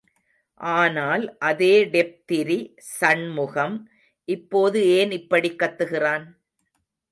[0.59, 2.57] ஆனால் அதே டெப்திரி
[2.97, 3.77] சண்முகம்,
[4.27, 6.27] இப்போது ஏன் இப்படி கத்துறான்?.